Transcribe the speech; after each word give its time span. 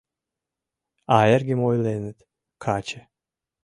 А 1.15 1.17
эргым 1.33 1.59
ойленыт: 1.69 2.17
«Каче». 2.63 3.01